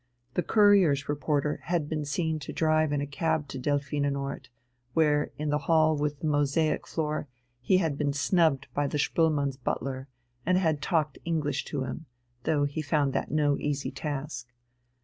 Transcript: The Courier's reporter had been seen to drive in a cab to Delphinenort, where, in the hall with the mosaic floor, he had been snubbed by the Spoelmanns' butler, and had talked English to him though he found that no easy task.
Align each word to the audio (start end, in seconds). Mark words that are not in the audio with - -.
The 0.33 0.41
Courier's 0.41 1.07
reporter 1.07 1.59
had 1.65 1.87
been 1.87 2.05
seen 2.05 2.39
to 2.39 2.51
drive 2.51 2.91
in 2.91 3.01
a 3.01 3.05
cab 3.05 3.47
to 3.49 3.59
Delphinenort, 3.59 4.49
where, 4.95 5.29
in 5.37 5.49
the 5.49 5.59
hall 5.69 5.95
with 5.95 6.21
the 6.21 6.25
mosaic 6.27 6.87
floor, 6.87 7.27
he 7.59 7.77
had 7.77 7.99
been 7.99 8.11
snubbed 8.11 8.65
by 8.73 8.87
the 8.87 8.97
Spoelmanns' 8.97 9.61
butler, 9.63 10.07
and 10.43 10.57
had 10.57 10.81
talked 10.81 11.19
English 11.23 11.65
to 11.65 11.83
him 11.83 12.07
though 12.45 12.63
he 12.65 12.81
found 12.81 13.13
that 13.13 13.29
no 13.29 13.59
easy 13.59 13.91
task. 13.91 14.47